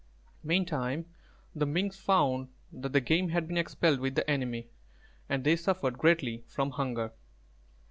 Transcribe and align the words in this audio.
Meantime, 0.43 1.05
the 1.53 1.67
Minks 1.67 1.95
found 1.99 2.47
that 2.73 2.91
the 2.91 2.99
game 2.99 3.29
had 3.29 3.47
been 3.47 3.55
expelled 3.57 3.99
with 3.99 4.15
the 4.15 4.27
enemy, 4.27 4.67
and 5.29 5.43
they 5.43 5.55
suffered 5.55 5.99
greatly 5.99 6.43
from 6.47 6.71
hunger. 6.71 7.11